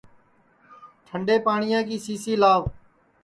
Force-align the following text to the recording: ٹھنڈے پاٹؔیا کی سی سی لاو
ٹھنڈے 1.07 1.35
پاٹؔیا 1.45 1.79
کی 1.87 1.97
سی 2.05 2.15
سی 2.23 2.33
لاو 2.41 2.61